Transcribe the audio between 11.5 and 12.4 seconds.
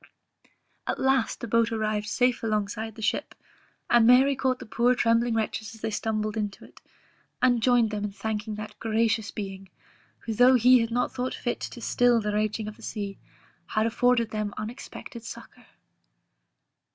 to still the